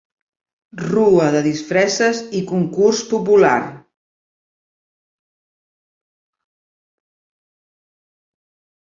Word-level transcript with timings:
Rua 0.85 1.27
de 1.35 1.41
disfresses 1.47 2.21
i 2.39 2.41
concurs 2.53 3.03
popular. 3.13 3.53